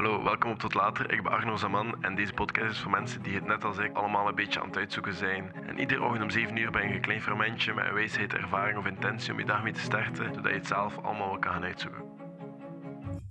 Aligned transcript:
Hallo, 0.00 0.22
welkom 0.22 0.50
op 0.50 0.58
Tot 0.58 0.74
Later. 0.74 1.12
Ik 1.12 1.22
ben 1.22 1.32
Arno 1.32 1.56
Zaman 1.56 2.02
en 2.02 2.14
deze 2.14 2.32
podcast 2.32 2.70
is 2.70 2.78
voor 2.78 2.90
mensen 2.90 3.22
die 3.22 3.34
het 3.34 3.46
net 3.46 3.64
als 3.64 3.78
ik 3.78 3.96
allemaal 3.96 4.28
een 4.28 4.34
beetje 4.34 4.60
aan 4.60 4.66
het 4.66 4.76
uitzoeken 4.76 5.14
zijn. 5.14 5.52
En 5.66 5.78
iedere 5.78 6.02
ochtend 6.02 6.22
om 6.22 6.30
7 6.30 6.56
uur 6.56 6.70
ben 6.70 6.88
je 6.88 6.94
een 6.94 7.00
klein 7.00 7.22
fermentje 7.22 7.74
met 7.74 7.84
een 7.84 7.94
wijsheid, 7.94 8.32
ervaring 8.32 8.78
of 8.78 8.86
intentie 8.86 9.32
om 9.32 9.38
je 9.38 9.44
dag 9.44 9.62
mee 9.62 9.72
te 9.72 9.80
starten, 9.80 10.34
zodat 10.34 10.50
je 10.50 10.58
het 10.58 10.66
zelf 10.66 10.98
allemaal 10.98 11.28
wel 11.28 11.38
kan 11.38 11.52
gaan 11.52 11.64
uitzoeken. 11.64 12.02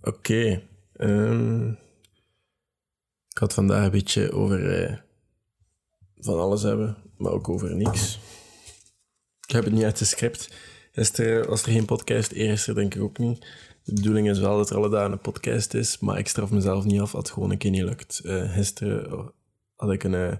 Oké. 0.01 0.61
ehm, 0.93 1.69
ik 3.29 3.37
had 3.39 3.53
vandaag 3.53 3.85
een 3.85 3.91
beetje 3.91 4.31
over 4.31 4.83
eh, 4.83 4.97
van 6.15 6.39
alles 6.39 6.61
hebben, 6.61 6.97
maar 7.17 7.31
ook 7.31 7.49
over 7.49 7.75
niks. 7.75 8.19
Ik 9.47 9.51
heb 9.51 9.63
het 9.63 9.73
niet 9.73 9.83
uit 9.83 9.97
de 9.97 10.05
script. 10.05 10.55
Gisteren 10.91 11.47
was 11.49 11.63
er 11.63 11.71
geen 11.71 11.85
podcast, 11.85 12.31
eerst 12.31 12.75
denk 12.75 12.95
ik 12.95 13.01
ook 13.01 13.17
niet. 13.17 13.45
De 13.89 13.95
bedoeling 13.95 14.29
is 14.29 14.39
wel 14.39 14.57
dat 14.57 14.69
er 14.69 14.75
alle 14.75 14.89
dagen 14.89 15.11
een 15.11 15.19
podcast 15.19 15.73
is, 15.73 15.99
maar 15.99 16.17
ik 16.17 16.27
straf 16.27 16.51
mezelf 16.51 16.85
niet 16.85 17.01
af 17.01 17.15
als 17.15 17.23
het 17.23 17.33
gewoon 17.33 17.51
een 17.51 17.57
keer 17.57 17.71
niet 17.71 17.83
lukt. 17.83 18.19
Eh, 18.19 18.51
gisteren 18.51 19.31
had 19.75 19.91
ik 19.91 20.03
een 20.03 20.13
eh, 20.13 20.37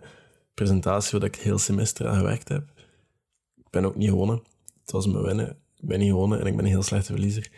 presentatie 0.54 1.20
waar 1.20 1.28
ik 1.28 1.36
het 1.36 1.44
heel 1.44 1.58
semester 1.58 2.08
aan 2.08 2.18
gewerkt 2.18 2.48
heb. 2.48 2.64
Ik 3.56 3.70
ben 3.70 3.86
ook 3.86 3.96
niet 3.96 4.09
gewonnen. 4.09 4.44
Het 4.82 4.92
was 4.92 5.08
me 5.08 5.22
winnen. 5.22 5.50
Ik 5.78 5.88
ben 5.88 6.00
niet 6.00 6.09
gewonnen 6.09 6.40
en 6.40 6.46
ik 6.46 6.56
ben 6.56 6.66
een 6.66 6.72
heel 6.72 6.84
slechte 6.84 7.12
verliezer. 7.12 7.52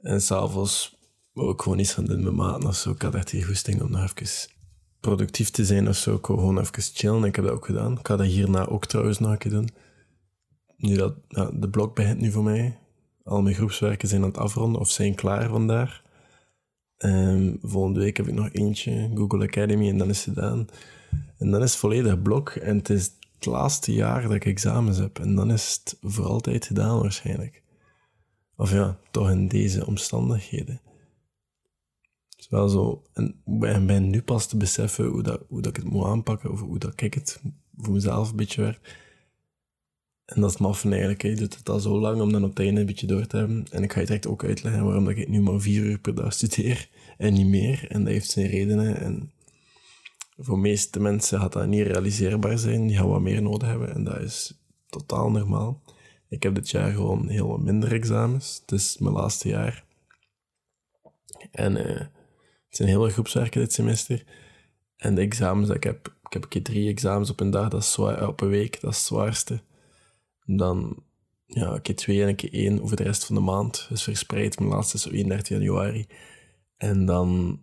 En 0.00 0.20
s'avonds 0.20 0.98
wou 1.32 1.52
ik 1.52 1.60
gewoon 1.60 1.78
iets 1.78 1.94
gaan 1.94 2.04
doen 2.04 2.24
met 2.24 2.34
maten 2.34 2.68
of 2.68 2.76
zo. 2.76 2.90
Ik 2.90 3.02
had 3.02 3.14
echt 3.14 3.30
die 3.30 3.44
goesting 3.44 3.82
om 3.82 3.90
nog 3.90 4.02
even 4.02 4.50
productief 5.00 5.50
te 5.50 5.64
zijn 5.64 5.88
of 5.88 5.96
zo. 5.96 6.14
Ik 6.14 6.26
wou 6.26 6.38
gewoon 6.38 6.58
even 6.58 6.82
chillen. 6.82 7.24
Ik 7.24 7.36
heb 7.36 7.44
dat 7.44 7.54
ook 7.54 7.66
gedaan. 7.66 7.98
Ik 7.98 8.06
ga 8.06 8.16
dat 8.16 8.26
hierna 8.26 8.66
ook 8.66 8.86
trouwens 8.86 9.18
nog 9.18 9.30
een 9.30 9.38
keer 9.38 9.50
doen. 9.50 9.68
Nu 10.76 10.96
dat 10.96 11.14
de 11.52 11.68
blok 11.70 11.94
begint 11.94 12.20
nu 12.20 12.30
voor 12.30 12.44
mij. 12.44 12.79
Al 13.30 13.42
mijn 13.42 13.54
groepswerken 13.54 14.08
zijn 14.08 14.22
aan 14.22 14.28
het 14.28 14.38
afronden 14.38 14.80
of 14.80 14.90
zijn 14.90 15.14
klaar 15.14 15.48
vandaag. 15.48 16.02
Ehm, 16.96 17.54
volgende 17.62 18.00
week 18.00 18.16
heb 18.16 18.28
ik 18.28 18.34
nog 18.34 18.48
eentje, 18.52 19.10
Google 19.14 19.44
Academy, 19.44 19.88
en 19.88 19.98
dan 19.98 20.08
is 20.08 20.24
het 20.24 20.34
gedaan. 20.34 20.66
En 21.38 21.50
dan 21.50 21.62
is 21.62 21.70
het 21.70 21.80
volledig 21.80 22.22
blok. 22.22 22.48
En 22.50 22.76
het 22.76 22.90
is 22.90 23.12
het 23.34 23.46
laatste 23.46 23.92
jaar 23.92 24.22
dat 24.22 24.32
ik 24.32 24.44
examens 24.44 24.98
heb. 24.98 25.18
En 25.18 25.34
dan 25.34 25.50
is 25.50 25.80
het 25.82 25.98
voor 26.12 26.24
altijd 26.24 26.66
gedaan 26.66 27.00
waarschijnlijk. 27.00 27.62
Of 28.56 28.72
ja, 28.72 28.98
toch 29.10 29.30
in 29.30 29.48
deze 29.48 29.86
omstandigheden. 29.86 30.80
Het 32.28 32.38
is 32.38 32.48
wel 32.48 32.68
zo. 32.68 33.02
En 33.12 33.42
ben 33.86 34.10
nu 34.10 34.22
pas 34.22 34.46
te 34.46 34.56
beseffen 34.56 35.06
hoe, 35.06 35.22
dat, 35.22 35.42
hoe 35.48 35.62
dat 35.62 35.76
ik 35.76 35.82
het 35.82 35.92
moet 35.92 36.06
aanpakken, 36.06 36.50
of 36.50 36.60
hoe 36.60 36.78
dat 36.78 37.00
ik 37.00 37.14
het 37.14 37.40
voor 37.76 37.92
mezelf 37.92 38.30
een 38.30 38.36
beetje 38.36 38.62
werk. 38.62 39.09
En 40.30 40.40
dat 40.40 40.50
is 40.50 40.56
maffen 40.56 40.90
eigenlijk. 40.90 41.22
Je 41.22 41.34
doet 41.34 41.56
het 41.56 41.68
al 41.68 41.80
zo 41.80 41.98
lang 41.98 42.20
om 42.20 42.32
dan 42.32 42.44
op 42.44 42.50
het 42.50 42.58
einde 42.58 42.80
een 42.80 42.86
beetje 42.86 43.06
door 43.06 43.26
te 43.26 43.36
hebben. 43.36 43.66
En 43.70 43.82
ik 43.82 43.92
ga 43.92 44.00
je 44.00 44.06
direct 44.06 44.26
ook 44.26 44.44
uitleggen 44.44 44.84
waarom 44.84 45.04
dat 45.04 45.16
ik 45.16 45.28
nu 45.28 45.40
maar 45.40 45.60
vier 45.60 45.82
uur 45.82 45.98
per 45.98 46.14
dag 46.14 46.32
studeer 46.32 46.88
en 47.18 47.32
niet 47.32 47.46
meer. 47.46 47.86
En 47.88 48.04
dat 48.04 48.12
heeft 48.12 48.30
zijn 48.30 48.46
redenen. 48.46 49.00
En 49.00 49.32
voor 50.38 50.54
de 50.54 50.60
meeste 50.60 51.00
mensen 51.00 51.40
gaat 51.40 51.52
dat 51.52 51.66
niet 51.66 51.86
realiseerbaar 51.86 52.58
zijn. 52.58 52.86
Die 52.86 52.96
gaan 52.96 53.08
wat 53.08 53.20
meer 53.20 53.42
nodig 53.42 53.68
hebben. 53.68 53.94
En 53.94 54.04
dat 54.04 54.20
is 54.20 54.54
totaal 54.86 55.30
normaal. 55.30 55.82
Ik 56.28 56.42
heb 56.42 56.54
dit 56.54 56.70
jaar 56.70 56.92
gewoon 56.92 57.28
heel 57.28 57.48
wat 57.48 57.60
minder 57.60 57.92
examens. 57.92 58.60
Het 58.60 58.72
is 58.72 58.98
mijn 58.98 59.14
laatste 59.14 59.48
jaar. 59.48 59.84
En 61.50 61.76
eh, 61.76 61.98
het 61.98 62.76
zijn 62.76 62.88
heel 62.88 63.00
veel 63.02 63.12
groepswerken 63.12 63.60
dit 63.60 63.72
semester. 63.72 64.24
En 64.96 65.14
de 65.14 65.20
examens 65.20 65.66
dat 65.66 65.76
ik 65.76 65.84
heb, 65.84 66.14
ik 66.22 66.32
heb 66.32 66.42
een 66.42 66.48
keer 66.48 66.62
drie 66.62 66.88
examens 66.88 67.30
op 67.30 67.40
een 67.40 67.50
dag, 67.50 67.68
dat 67.68 67.82
is 67.82 67.92
zwaar, 67.92 68.28
op 68.28 68.40
een 68.40 68.48
week, 68.48 68.80
dat 68.80 68.90
is 68.90 68.96
het 68.96 69.06
zwaarste. 69.06 69.60
Dan 70.56 71.02
ja, 71.46 71.74
een 71.74 71.82
keer 71.82 71.96
twee 71.96 72.22
en 72.22 72.28
een 72.28 72.36
keer 72.36 72.52
één 72.52 72.82
over 72.82 72.96
de 72.96 73.02
rest 73.02 73.24
van 73.24 73.34
de 73.34 73.40
maand. 73.40 73.86
Dus 73.88 74.02
verspreid. 74.02 74.58
Mijn 74.58 74.70
laatste 74.70 74.96
is 74.96 75.06
op 75.06 75.12
31 75.12 75.48
januari. 75.48 76.06
En 76.76 77.04
dan, 77.04 77.60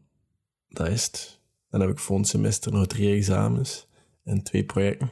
dat 0.70 0.88
is 0.88 1.06
het. 1.06 1.40
Dan 1.70 1.82
heb 1.82 1.90
ik 1.90 2.00
volgend 2.00 2.28
semester 2.28 2.72
nog 2.72 2.88
drie 2.88 3.16
examens 3.16 3.88
en 4.24 4.44
twee 4.44 4.64
projecten. 4.64 5.12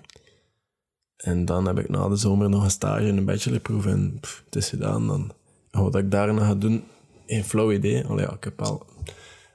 En 1.15 1.45
dan 1.45 1.65
heb 1.65 1.79
ik 1.79 1.89
na 1.89 2.07
de 2.07 2.15
zomer 2.15 2.49
nog 2.49 2.63
een 2.63 2.69
stage 2.69 3.07
en 3.07 3.17
een 3.17 3.25
bachelorproef. 3.25 3.85
En 3.85 4.17
het 4.45 4.55
is 4.55 4.69
gedaan 4.69 5.07
dan. 5.07 5.31
Wat 5.71 5.95
ik 5.95 6.11
daarna 6.11 6.45
ga 6.45 6.55
doen, 6.55 6.83
geen 7.25 7.43
flauw 7.43 7.71
idee. 7.71 8.05
Allee, 8.05 8.25
ja, 8.25 8.33
ik 8.33 8.43
heb 8.43 8.61
al 8.61 8.85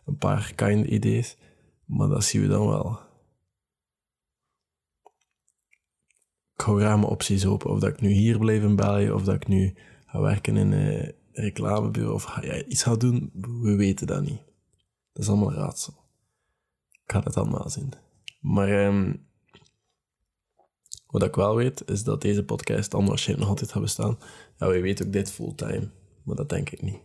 een 0.07 0.19
paar 0.19 0.53
kind 0.55 0.87
ideeën. 0.87 1.25
Maar 1.85 2.09
dat 2.09 2.25
zien 2.25 2.43
we 2.43 2.49
dan 2.49 2.67
wel. 2.67 2.99
Ik 6.61 6.67
hou 6.67 6.81
graag 6.81 7.05
opties 7.05 7.47
open. 7.47 7.71
Of 7.71 7.81
dat 7.81 7.91
ik 7.91 8.01
nu 8.01 8.11
hier 8.11 8.39
blijf 8.39 8.63
in 8.63 8.77
België, 8.77 9.11
of 9.11 9.25
dat 9.25 9.35
ik 9.35 9.49
nu 9.49 9.75
ga 10.07 10.21
werken 10.21 10.57
in 10.57 10.73
een 10.73 11.15
reclamebureau, 11.33 12.15
of 12.15 12.43
ja, 12.43 12.65
iets 12.65 12.83
ga 12.83 12.97
doen, 12.97 13.31
we 13.63 13.75
weten 13.77 14.07
dat 14.07 14.23
niet. 14.23 14.43
Dat 15.13 15.23
is 15.23 15.29
allemaal 15.29 15.53
raadsel. 15.53 15.95
Ik 16.91 17.13
ga 17.13 17.23
het 17.23 17.37
allemaal 17.37 17.71
zien. 17.71 17.93
Maar 18.41 18.69
ehm, 18.69 19.15
wat 21.07 21.23
ik 21.23 21.35
wel 21.35 21.57
weet, 21.57 21.83
is 21.87 22.05
dat 22.05 22.21
deze 22.21 22.45
podcast 22.45 22.91
dan 22.91 23.07
waarschijnlijk 23.07 23.49
nog 23.49 23.59
altijd 23.59 23.73
gaat 23.73 23.83
bestaan. 23.83 24.19
Ja, 24.59 24.69
wie 24.69 24.83
weet 24.83 25.07
ook 25.07 25.13
dit 25.13 25.33
fulltime, 25.33 25.91
maar 26.23 26.37
dat 26.37 26.49
denk 26.49 26.71
ik 26.71 26.83
niet. 26.83 27.01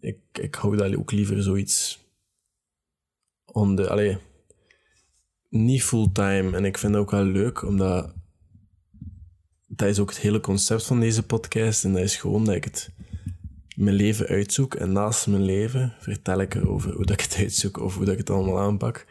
Ik, 0.00 0.18
ik 0.32 0.54
hou 0.54 0.76
dat 0.76 0.96
ook 0.96 1.12
liever 1.12 1.42
zoiets 1.42 2.06
on 3.44 3.76
the, 3.76 3.90
allee, 3.90 4.18
niet 5.48 5.84
fulltime. 5.84 6.56
En 6.56 6.64
ik 6.64 6.78
vind 6.78 6.92
het 6.92 7.02
ook 7.02 7.10
wel 7.10 7.24
leuk, 7.24 7.62
omdat 7.62 8.20
dat 9.76 9.88
is 9.88 9.98
ook 9.98 10.08
het 10.08 10.18
hele 10.18 10.40
concept 10.40 10.84
van 10.84 11.00
deze 11.00 11.22
podcast. 11.22 11.84
En 11.84 11.92
dat 11.92 12.02
is 12.02 12.16
gewoon 12.16 12.44
dat 12.44 12.54
ik 12.54 12.64
het 12.64 12.90
mijn 13.76 13.96
leven 13.96 14.26
uitzoek. 14.26 14.74
En 14.74 14.92
naast 14.92 15.26
mijn 15.26 15.42
leven 15.42 15.94
vertel 15.98 16.40
ik 16.40 16.54
erover 16.54 16.94
hoe 16.94 17.06
dat 17.06 17.20
ik 17.20 17.24
het 17.24 17.36
uitzoek 17.36 17.80
of 17.80 17.94
hoe 17.94 18.04
dat 18.04 18.12
ik 18.12 18.18
het 18.18 18.30
allemaal 18.30 18.60
aanpak. 18.60 19.06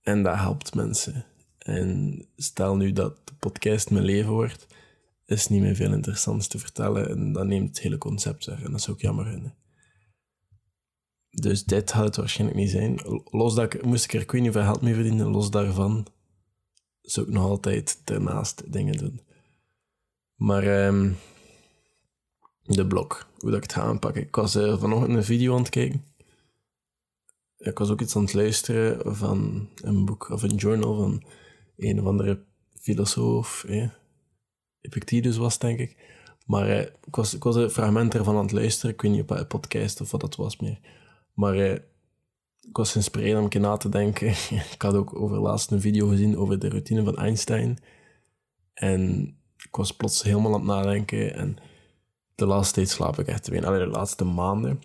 En 0.00 0.22
dat 0.22 0.36
helpt 0.36 0.74
mensen. 0.74 1.24
En 1.58 2.26
stel 2.36 2.76
nu 2.76 2.92
dat 2.92 3.16
de 3.24 3.34
podcast 3.38 3.90
mijn 3.90 4.04
leven 4.04 4.30
wordt, 4.30 4.66
is 5.26 5.48
niet 5.48 5.60
meer 5.60 5.74
veel 5.74 5.92
interessants 5.92 6.46
te 6.46 6.58
vertellen. 6.58 7.08
En 7.08 7.32
dan 7.32 7.48
neemt 7.48 7.68
het 7.68 7.80
hele 7.80 7.98
concept 7.98 8.44
weg. 8.44 8.62
En 8.62 8.70
dat 8.70 8.80
is 8.80 8.88
ook 8.88 9.00
jammer 9.00 9.26
vinden. 9.26 9.54
Dus 11.30 11.64
dit 11.64 11.92
gaat 11.92 12.04
het 12.04 12.16
waarschijnlijk 12.16 12.58
niet 12.58 12.70
zijn. 12.70 13.00
Los 13.24 13.54
dat 13.54 13.74
ik, 13.74 13.84
moest 13.84 14.04
ik 14.04 14.12
er 14.12 14.20
ik 14.20 14.30
weet 14.30 14.42
niet 14.42 14.52
hoeveel 14.52 14.70
geld 14.70 14.82
mee 14.82 14.94
verdienen, 14.94 15.26
los 15.26 15.50
daarvan 15.50 16.06
zou 17.00 17.26
ik 17.26 17.32
nog 17.32 17.44
altijd 17.44 18.00
daarnaast 18.04 18.72
dingen 18.72 18.96
doen. 18.96 19.20
Maar 20.40 20.62
ehm, 20.62 21.12
de 22.62 22.86
blog, 22.86 23.28
hoe 23.38 23.50
dat 23.50 23.56
ik 23.56 23.62
het 23.62 23.72
ga 23.72 23.82
aanpakken. 23.82 24.22
Ik 24.22 24.36
was 24.36 24.54
eh, 24.54 24.78
vanochtend 24.78 25.16
een 25.16 25.24
video 25.24 25.52
aan 25.54 25.60
het 25.60 25.68
kijken. 25.68 26.04
Ik 27.56 27.78
was 27.78 27.90
ook 27.90 28.00
iets 28.00 28.16
aan 28.16 28.22
het 28.22 28.34
luisteren 28.34 29.16
van 29.16 29.68
een 29.82 30.04
boek 30.04 30.30
of 30.30 30.42
een 30.42 30.54
journal 30.54 30.96
van 30.96 31.22
een 31.76 32.00
of 32.00 32.06
andere 32.06 32.44
filosoof. 32.74 33.64
Eh. 33.64 33.88
Epictetus 34.80 35.36
was, 35.36 35.58
denk 35.58 35.78
ik. 35.78 35.96
Maar 36.46 36.68
eh, 36.68 36.80
ik, 36.80 37.16
was, 37.16 37.34
ik 37.34 37.42
was 37.42 37.56
een 37.56 37.70
fragment 37.70 38.14
ervan 38.14 38.36
aan 38.36 38.42
het 38.42 38.52
luisteren. 38.52 38.94
Ik 38.94 39.00
weet 39.00 39.12
niet 39.12 39.22
op 39.22 39.30
een 39.30 39.46
podcast 39.46 40.00
of 40.00 40.10
wat 40.10 40.20
dat 40.20 40.36
was 40.36 40.56
meer. 40.56 40.80
Maar 41.34 41.54
eh, 41.54 41.78
ik 42.60 42.76
was 42.76 42.92
geïnspireerd 42.92 43.36
om 43.36 43.42
een 43.44 43.48
keer 43.48 43.60
na 43.60 43.76
te 43.76 43.88
denken. 43.88 44.28
ik 44.74 44.82
had 44.82 44.94
ook 44.94 45.20
over 45.20 45.40
laatst 45.40 45.70
een 45.70 45.80
video 45.80 46.08
gezien 46.08 46.36
over 46.36 46.58
de 46.58 46.68
routine 46.68 47.04
van 47.04 47.16
Einstein. 47.16 47.78
En 48.74 49.34
ik 49.70 49.76
was 49.76 49.96
plots 49.96 50.22
helemaal 50.22 50.54
aan 50.54 50.60
het 50.60 50.68
nadenken. 50.68 51.34
En 51.34 51.56
de 52.34 52.46
laatste 52.46 52.74
tijd 52.74 52.88
slaap 52.88 53.18
ik 53.18 53.26
echt 53.26 53.44
te 53.44 53.50
weinig. 53.50 53.78
De 53.78 53.86
laatste 53.86 54.24
maanden. 54.24 54.80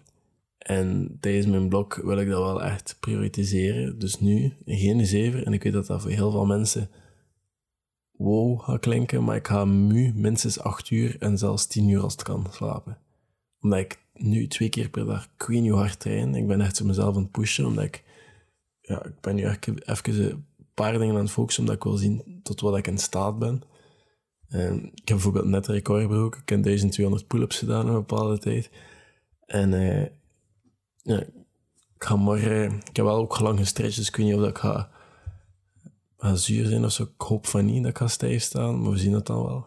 En 0.58 1.18
tijdens 1.20 1.46
mijn 1.46 1.70
blog 1.70 1.96
wil 1.96 2.18
ik 2.18 2.30
dat 2.30 2.42
wel 2.42 2.64
echt 2.64 2.98
prioritiseren. 3.00 4.00
Dus 4.00 4.20
nu, 4.20 4.54
geen 4.66 5.06
zeven. 5.06 5.46
En 5.46 5.54
ik 5.54 5.64
weet 5.64 5.74
dat 5.74 5.88
dat 5.88 6.02
voor 6.02 6.12
heel 6.12 6.32
veel 6.32 6.46
mensen 6.46 6.90
wow 8.12 8.60
gaat 8.60 8.80
klinken. 8.80 9.24
Maar 9.24 9.36
ik 9.36 9.48
ga 9.48 9.66
nu 9.66 10.14
minstens 10.16 10.60
acht 10.60 10.90
uur 10.90 11.16
en 11.20 11.38
zelfs 11.38 11.68
tien 11.68 11.90
uur 11.90 12.02
als 12.02 12.14
het 12.14 12.24
kan 12.24 12.48
slapen. 12.52 12.98
Omdat 13.62 13.80
ik 13.80 14.00
nu 14.14 14.48
twee 14.48 14.70
keer 14.70 14.90
per 14.90 15.06
dag 15.06 15.28
niet 15.48 15.70
hoe 15.70 15.80
hard 15.80 16.00
train. 16.00 16.36
Ik 16.36 16.48
ben 16.48 16.62
echt 16.62 16.76
zo 16.76 16.86
mezelf 16.86 17.16
aan 17.16 17.22
het 17.22 17.32
pushen. 17.32 17.66
Omdat 17.66 17.84
ik... 17.84 18.04
Ja, 18.82 19.06
ik 19.06 19.20
ben 19.22 19.36
nu 19.36 19.44
echt 19.44 19.68
even 19.68 20.32
een 20.32 20.46
paar 20.74 20.98
dingen 20.98 21.16
aan 21.16 21.22
het 21.22 21.32
focussen. 21.32 21.64
Omdat 21.64 21.78
ik 21.78 21.84
wil 21.84 21.98
zien 21.98 22.40
tot 22.44 22.62
wat 22.62 22.78
ik 22.78 22.88
in 22.88 22.98
staat 22.98 23.40
ben. 23.40 23.62
En 24.56 24.86
ik 24.86 25.08
heb 25.08 25.18
bijvoorbeeld 25.18 25.46
net 25.46 25.68
een 25.68 25.74
record 25.74 26.02
gebroken. 26.02 26.42
Ik 26.42 26.50
heb 26.50 26.64
1200 26.64 27.28
pull-ups 27.28 27.58
gedaan 27.58 27.82
in 27.82 27.88
een 27.88 27.94
bepaalde 27.94 28.38
tijd. 28.38 28.70
En 29.46 29.74
eh, 29.74 31.22
ik 31.96 32.04
ga 32.04 32.16
morgen... 32.16 32.72
Ik 32.72 32.96
heb 32.96 33.06
wel 33.06 33.18
ook 33.18 33.40
lang 33.40 33.60
gestretched, 33.60 33.96
dus 33.96 34.08
ik 34.08 34.16
weet 34.16 34.26
niet 34.26 34.36
of 34.36 34.42
dat 34.42 34.50
ik 34.50 34.58
ga, 34.58 34.90
zuur 36.36 36.66
zijn 36.66 36.86
of 36.86 36.92
zo. 36.92 37.04
Ik 37.04 37.22
hoop 37.22 37.48
van 37.48 37.66
niet 37.66 37.82
dat 37.82 37.92
ik 37.92 37.98
ga 37.98 38.08
stijf 38.08 38.42
staan, 38.44 38.82
maar 38.82 38.92
we 38.92 38.98
zien 38.98 39.14
het 39.14 39.26
dan 39.26 39.44
wel. 39.44 39.66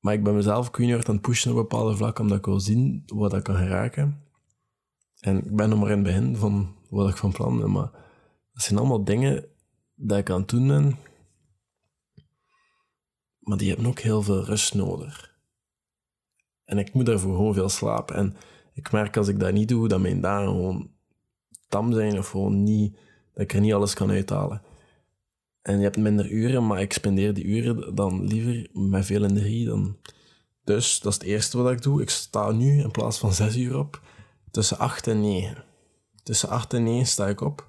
Maar 0.00 0.14
ik 0.14 0.22
ben 0.22 0.34
mezelf, 0.34 0.78
niet, 0.78 0.90
hard 0.90 1.08
aan 1.08 1.14
het 1.14 1.22
pushen 1.22 1.50
op 1.50 1.56
bepaalde 1.56 1.96
vlakken, 1.96 2.24
omdat 2.24 2.38
ik 2.38 2.44
wil 2.44 2.60
zien 2.60 3.02
wat 3.06 3.34
ik 3.34 3.42
kan 3.42 3.56
geraken. 3.56 4.22
En 5.20 5.44
ik 5.44 5.56
ben 5.56 5.68
nog 5.68 5.78
maar 5.78 5.90
in 5.90 5.94
het 5.94 6.06
begin 6.06 6.36
van 6.36 6.74
wat 6.90 7.08
ik 7.08 7.16
van 7.16 7.32
plan 7.32 7.58
ben, 7.58 7.70
maar 7.70 7.90
dat 8.52 8.62
zijn 8.62 8.78
allemaal 8.78 9.04
dingen 9.04 9.44
dat 9.94 10.18
ik 10.18 10.30
aan 10.30 10.40
het 10.40 10.48
doen 10.48 10.66
ben, 10.66 10.96
maar 13.50 13.58
die 13.58 13.68
hebben 13.68 13.86
ook 13.86 13.98
heel 13.98 14.22
veel 14.22 14.44
rust 14.44 14.74
nodig. 14.74 15.34
En 16.64 16.78
ik 16.78 16.92
moet 16.92 17.06
daarvoor 17.06 17.34
gewoon 17.34 17.54
veel 17.54 17.68
slapen. 17.68 18.16
En 18.16 18.36
ik 18.72 18.92
merk 18.92 19.16
als 19.16 19.28
ik 19.28 19.40
dat 19.40 19.52
niet 19.52 19.68
doe, 19.68 19.88
dat 19.88 20.00
mijn 20.00 20.20
dagen 20.20 20.46
gewoon 20.46 20.90
tam 21.68 21.92
zijn 21.92 22.18
of 22.18 22.28
gewoon 22.28 22.62
niet, 22.62 22.96
dat 23.32 23.42
ik 23.42 23.52
er 23.52 23.60
niet 23.60 23.72
alles 23.72 23.94
kan 23.94 24.10
uithalen. 24.10 24.62
En 25.62 25.76
je 25.76 25.82
hebt 25.82 25.96
minder 25.96 26.30
uren, 26.30 26.66
maar 26.66 26.80
ik 26.80 26.92
spendeer 26.92 27.34
die 27.34 27.44
uren 27.44 27.94
dan 27.94 28.26
liever 28.26 28.68
met 28.72 29.06
veel 29.06 29.24
energie. 29.24 29.66
Dan... 29.66 29.96
Dus 30.64 31.00
dat 31.00 31.12
is 31.12 31.18
het 31.18 31.28
eerste 31.28 31.62
wat 31.62 31.72
ik 31.72 31.82
doe. 31.82 32.02
Ik 32.02 32.10
sta 32.10 32.50
nu 32.50 32.82
in 32.82 32.90
plaats 32.90 33.18
van 33.18 33.32
zes 33.32 33.56
uur 33.56 33.78
op, 33.78 34.00
tussen 34.50 34.78
acht 34.78 35.06
en 35.06 35.20
negen. 35.20 35.64
Tussen 36.22 36.48
acht 36.48 36.74
en 36.74 36.82
negen 36.82 37.06
sta 37.06 37.28
ik 37.28 37.40
op 37.40 37.68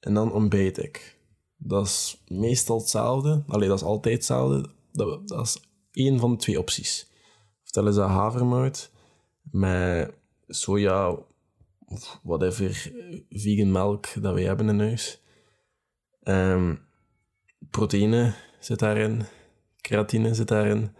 en 0.00 0.14
dan 0.14 0.32
ontbijt 0.32 0.78
ik. 0.78 1.18
Dat 1.56 1.86
is 1.86 2.22
meestal 2.28 2.78
hetzelfde. 2.78 3.42
Alleen 3.46 3.68
dat 3.68 3.78
is 3.78 3.86
altijd 3.86 4.14
hetzelfde. 4.14 4.76
Dat, 4.98 5.40
is 5.40 5.62
één 5.92 6.18
van 6.18 6.30
de 6.30 6.36
twee 6.36 6.58
opties. 6.58 7.10
Ofwel 7.64 7.88
is 7.88 7.94
dat 7.94 8.08
havermout 8.08 8.90
met 9.42 10.14
soja 10.46 11.18
of 11.86 12.20
whatever 12.22 12.92
vegan 13.30 13.72
melk 13.72 14.22
dat 14.22 14.34
wij 14.34 14.44
hebben 14.44 14.68
in 14.68 14.80
huis. 14.80 15.22
Um, 16.22 16.80
proteïne 17.70 18.34
zit 18.60 18.78
daarin, 18.78 19.22
creatine 19.80 20.34
zit 20.34 20.48
daarin. 20.48 20.94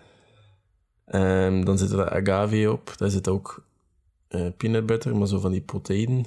Um, 1.06 1.65
dan 1.65 1.79
zit 1.79 1.91
er 1.91 2.11
agave 2.11 2.73
op, 2.73 2.93
daar 2.97 3.11
zit 3.11 3.29
ook 3.29 3.67
uh, 4.29 4.49
peanut 4.56 4.87
butter, 4.87 5.17
maar 5.17 5.29
zo 5.29 5.39
van 5.39 5.50
die 5.50 5.61
proteïne. 5.61 6.25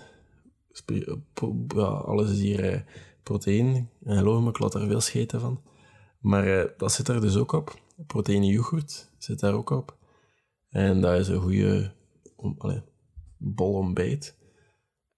Ja, 0.85 1.83
alles 1.83 2.31
is 2.31 2.39
hier 2.39 2.73
uh, 2.73 2.79
proteïne. 3.23 3.85
En 4.03 4.17
geloof 4.17 4.43
me, 4.43 4.49
ik 4.49 4.59
laat 4.59 4.73
er 4.73 4.87
veel 4.87 5.01
scheten 5.01 5.39
van. 5.39 5.61
Maar 6.21 6.47
uh, 6.47 6.63
dat 6.77 6.91
zit 6.91 7.07
er 7.07 7.21
dus 7.21 7.35
ook 7.35 7.51
op. 7.51 7.79
Proteïne 8.07 8.45
yoghurt 8.45 9.11
zit 9.17 9.39
daar 9.39 9.53
ook 9.53 9.69
op. 9.69 9.97
En 10.69 11.01
dat 11.01 11.19
is 11.19 11.27
een 11.27 11.41
goede 11.41 11.93
um, 12.43 12.83
bol 13.37 13.73
ontbijt. 13.73 14.37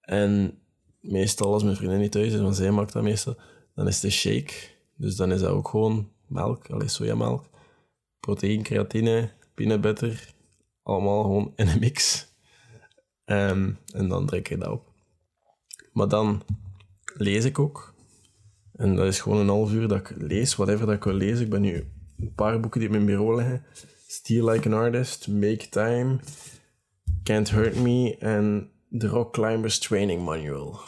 En 0.00 0.58
meestal, 1.00 1.52
als 1.52 1.62
mijn 1.62 1.76
vriendin 1.76 1.98
niet 1.98 2.12
thuis 2.12 2.32
is, 2.32 2.40
want 2.40 2.56
zij 2.56 2.70
maakt 2.70 2.92
dat 2.92 3.02
meestal, 3.02 3.36
dan 3.74 3.86
is 3.86 4.02
een 4.02 4.10
shake. 4.10 4.52
Dus 4.96 5.16
dan 5.16 5.32
is 5.32 5.40
dat 5.40 5.50
ook 5.50 5.68
gewoon 5.68 6.12
melk, 6.26 6.70
alleen 6.70 6.90
sojamelk, 6.90 7.44
proteïne, 8.20 8.62
creatine, 8.62 9.32
peanut 9.54 9.80
butter, 9.80 10.34
allemaal 10.82 11.22
gewoon 11.22 11.52
in 11.56 11.68
een 11.68 11.78
mix. 11.78 12.28
Ehm, 13.24 13.72
en 13.92 14.08
dan 14.08 14.26
drink 14.26 14.48
ik 14.48 14.60
dat 14.60 14.70
op. 14.70 14.92
Maar 15.92 16.08
dan 16.08 16.42
lees 17.14 17.44
ik 17.44 17.58
ook. 17.58 17.93
En 18.76 18.96
dat 18.96 19.06
is 19.06 19.20
gewoon 19.20 19.38
een 19.38 19.48
half 19.48 19.72
uur 19.72 19.88
dat 19.88 19.98
ik 19.98 20.12
lees, 20.16 20.56
whatever 20.56 20.86
dat 20.86 20.94
ik 20.94 21.04
wil 21.04 21.14
lezen. 21.14 21.44
Ik 21.44 21.50
ben 21.50 21.60
nu 21.60 21.84
een 22.18 22.34
paar 22.34 22.60
boeken 22.60 22.80
die 22.80 22.88
op 22.88 22.94
mijn 22.94 23.06
bureau 23.06 23.36
liggen. 23.36 23.64
Steal 24.06 24.50
Like 24.50 24.68
an 24.68 24.74
Artist, 24.74 25.28
Make 25.28 25.68
Time, 25.68 26.18
Can't 27.22 27.50
Hurt 27.50 27.80
Me 27.80 28.16
en 28.18 28.70
The 28.98 29.08
Rock 29.08 29.32
Climbers 29.32 29.78
Training 29.78 30.22
Manual. 30.24 30.80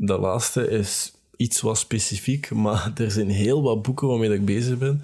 De 0.00 0.18
laatste 0.18 0.68
is 0.68 1.12
iets 1.36 1.60
wat 1.60 1.78
specifiek, 1.78 2.50
maar 2.50 2.92
er 2.96 3.10
zijn 3.10 3.30
heel 3.30 3.62
wat 3.62 3.82
boeken 3.82 4.08
waarmee 4.08 4.32
ik 4.32 4.44
bezig 4.44 4.78
ben. 4.78 5.02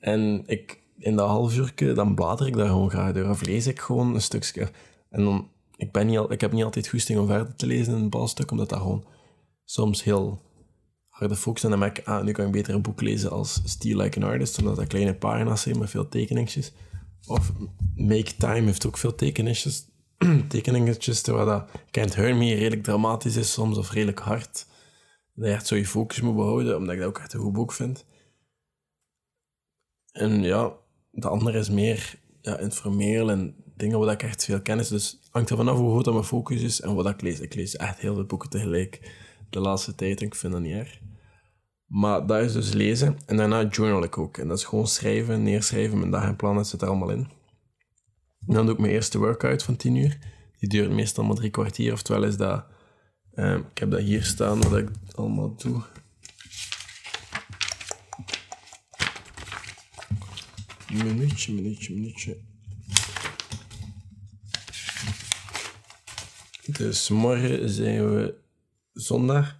En 0.00 0.42
ik, 0.46 0.78
in 0.98 1.16
dat 1.16 1.28
half 1.28 1.56
uur, 1.56 1.94
dan 1.94 2.14
blader 2.14 2.46
ik 2.46 2.56
daar 2.56 2.68
gewoon 2.68 2.90
graag 2.90 3.12
door. 3.12 3.28
Of 3.28 3.42
lees 3.42 3.66
ik 3.66 3.80
gewoon 3.80 4.14
een 4.14 4.20
stukje. 4.20 4.70
En 5.10 5.24
dan, 5.24 5.48
ik, 5.76 5.92
ben 5.92 6.06
niet 6.06 6.20
ik 6.28 6.40
heb 6.40 6.52
niet 6.52 6.64
altijd 6.64 6.88
goesting 6.88 7.18
om 7.18 7.26
verder 7.26 7.56
te 7.56 7.66
lezen 7.66 7.94
in 7.94 8.02
een 8.02 8.10
balstuk, 8.10 8.50
omdat 8.50 8.68
dat 8.68 8.78
gewoon 8.78 9.04
soms 9.64 10.04
heel 10.04 10.40
harde 11.08 11.36
focus 11.36 11.64
En 11.64 11.70
dan 11.70 11.78
merk 11.78 11.98
ik, 11.98 12.06
ah, 12.06 12.24
nu 12.24 12.32
kan 12.32 12.46
ik 12.46 12.52
beter 12.52 12.74
een 12.74 12.82
boek 12.82 13.00
lezen 13.00 13.30
als 13.30 13.60
Steal 13.64 14.00
Like 14.00 14.20
an 14.20 14.28
Artist, 14.28 14.58
omdat 14.58 14.76
dat 14.76 14.86
kleine 14.86 15.14
pagina's 15.14 15.62
zijn 15.62 15.78
met 15.78 15.90
veel 15.90 16.08
tekeningetjes. 16.08 16.72
Of 17.26 17.52
Make 17.94 18.36
Time 18.38 18.66
heeft 18.66 18.86
ook 18.86 18.98
veel 18.98 19.14
tekeningetjes. 19.14 19.86
tekeningetjes, 20.48 21.20
terwijl 21.20 21.46
dat 21.46 21.70
Can't 21.90 22.14
Hurt 22.14 22.36
Me 22.36 22.54
redelijk 22.54 22.82
dramatisch 22.82 23.36
is 23.36 23.52
soms, 23.52 23.78
of 23.78 23.90
redelijk 23.90 24.18
hard. 24.18 24.66
Dat 25.34 25.46
je 25.46 25.52
echt 25.52 25.66
zo 25.66 25.76
je 25.76 25.86
focus 25.86 26.20
moet 26.20 26.36
behouden, 26.36 26.76
omdat 26.76 26.94
ik 26.94 27.00
dat 27.00 27.08
ook 27.08 27.18
echt 27.18 27.32
een 27.32 27.40
goed 27.40 27.52
boek 27.52 27.72
vind. 27.72 28.06
En 30.12 30.42
ja, 30.42 30.72
de 31.10 31.28
andere 31.28 31.58
is 31.58 31.70
meer 31.70 32.18
ja, 32.40 32.58
informeel 32.58 33.30
en 33.30 33.54
dingen 33.76 33.98
waar 33.98 34.12
ik 34.12 34.22
echt 34.22 34.44
veel 34.44 34.62
kennis. 34.62 34.88
Dus 34.88 35.18
hangt 35.30 35.50
er 35.50 35.56
vanaf 35.56 35.76
hoe 35.76 36.02
dat 36.02 36.12
mijn 36.12 36.26
focus 36.26 36.62
is 36.62 36.80
en 36.80 36.94
wat 36.94 37.08
ik 37.08 37.20
lees. 37.20 37.40
Ik 37.40 37.54
lees 37.54 37.76
echt 37.76 37.98
heel 37.98 38.14
veel 38.14 38.24
boeken 38.24 38.50
tegelijk 38.50 39.12
de 39.50 39.60
laatste 39.60 39.94
tijd 39.94 40.20
en 40.20 40.26
ik 40.26 40.34
vind 40.34 40.52
dat 40.52 40.62
niet 40.62 40.74
erg. 40.74 41.00
Maar 41.86 42.26
dat 42.26 42.42
is 42.42 42.52
dus 42.52 42.72
lezen 42.72 43.16
en 43.26 43.36
daarna 43.36 43.64
journal 43.64 44.02
ik 44.02 44.18
ook. 44.18 44.38
En 44.38 44.48
dat 44.48 44.58
is 44.58 44.64
gewoon 44.64 44.86
schrijven, 44.86 45.42
neerschrijven, 45.42 45.98
mijn 45.98 46.10
dag 46.10 46.24
en 46.24 46.36
plannen 46.36 46.64
zit 46.64 46.82
er 46.82 46.88
allemaal 46.88 47.10
in. 47.10 47.37
En 48.48 48.54
dan 48.54 48.66
doe 48.66 48.74
ik 48.74 48.80
mijn 48.80 48.92
eerste 48.92 49.18
workout 49.18 49.62
van 49.62 49.76
10 49.76 49.94
uur. 49.94 50.18
Die 50.58 50.68
duurt 50.68 50.90
meestal 50.90 51.24
maar 51.24 51.36
drie 51.36 51.50
kwartier, 51.50 51.92
oftewel 51.92 52.24
is 52.24 52.36
dat... 52.36 52.64
Um, 53.34 53.66
ik 53.70 53.78
heb 53.78 53.90
dat 53.90 54.00
hier 54.00 54.24
staan, 54.24 54.62
wat 54.62 54.76
ik 54.76 54.88
allemaal 55.14 55.54
doe. 55.56 55.82
Minuutje, 60.92 61.52
minuutje, 61.52 61.94
minuutje. 61.94 62.36
Dus 66.66 67.08
morgen 67.08 67.68
zijn 67.68 68.14
we 68.14 68.34
zondag. 68.92 69.58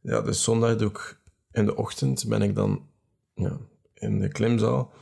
Ja, 0.00 0.20
dus 0.20 0.42
zondag 0.42 0.76
doe 0.76 0.88
ik 0.88 1.18
in 1.50 1.64
de 1.64 1.76
ochtend 1.76 2.28
ben 2.28 2.42
ik 2.42 2.54
dan 2.54 2.86
ja, 3.34 3.58
in 3.94 4.20
de 4.20 4.28
klimzaal. 4.28 4.92